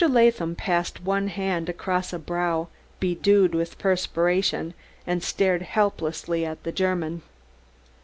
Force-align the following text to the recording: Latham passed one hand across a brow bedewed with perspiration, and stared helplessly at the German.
Latham 0.09 0.55
passed 0.55 1.03
one 1.03 1.27
hand 1.27 1.69
across 1.69 2.11
a 2.11 2.17
brow 2.17 2.69
bedewed 2.99 3.53
with 3.53 3.77
perspiration, 3.77 4.73
and 5.05 5.21
stared 5.21 5.61
helplessly 5.61 6.43
at 6.43 6.63
the 6.63 6.71
German. 6.71 7.21